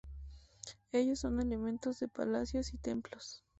[0.91, 3.43] Ellos son elementos de palacios y templos.